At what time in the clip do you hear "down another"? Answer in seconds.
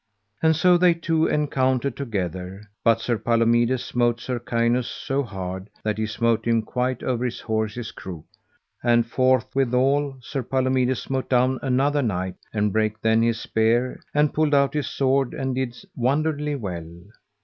11.29-12.01